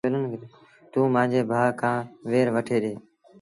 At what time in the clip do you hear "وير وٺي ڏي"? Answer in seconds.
2.29-2.93